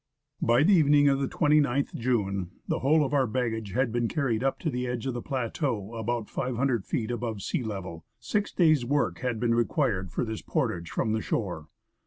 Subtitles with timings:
[0.41, 4.43] By the evening of the 29th June, the whole of our baggage had been carried
[4.43, 8.03] up to the edge of the plateau, about 500 feet above sea level.
[8.19, 11.67] Six days' work had been required for this portage from the shore.